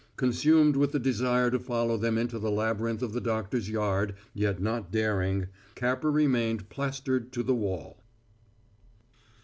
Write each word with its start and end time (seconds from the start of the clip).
Consumed 0.17 0.75
with 0.77 0.93
the 0.93 0.99
desire 0.99 1.51
to 1.51 1.59
follow 1.59 1.95
them 1.95 2.17
into 2.17 2.39
the 2.39 2.49
labyrinth 2.49 3.03
of 3.03 3.13
the 3.13 3.21
doctor's 3.21 3.69
yard, 3.69 4.15
yet 4.33 4.59
not 4.59 4.91
daring, 4.91 5.45
Capper 5.75 6.09
remained 6.11 6.69
plastered 6.69 7.31
to 7.33 7.43
the 7.43 7.53
wall. 7.53 8.01